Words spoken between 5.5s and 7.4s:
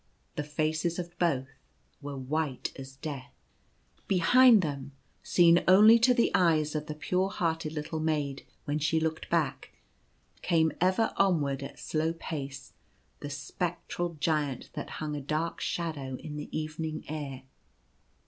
only to the eyes of the pure